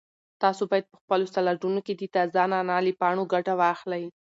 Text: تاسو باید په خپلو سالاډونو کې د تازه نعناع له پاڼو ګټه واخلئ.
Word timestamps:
تاسو 0.41 0.63
باید 0.71 0.85
په 0.91 0.97
خپلو 1.01 1.25
سالاډونو 1.33 1.79
کې 1.85 1.93
د 1.95 2.03
تازه 2.15 2.43
نعناع 2.51 2.79
له 2.85 2.91
پاڼو 2.99 3.23
ګټه 3.33 3.53
واخلئ. 3.61 4.03